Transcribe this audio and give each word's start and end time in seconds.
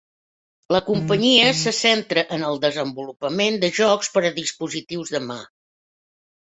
La 0.75 0.79
companyia 0.87 1.43
se 1.59 1.73
centra 1.81 2.25
en 2.39 2.47
el 2.49 2.57
desenvolupament 2.65 3.63
de 3.67 3.71
jocs 3.83 4.13
per 4.17 4.27
a 4.27 4.35
dispositius 4.43 5.19
de 5.19 5.27
mà. 5.33 5.41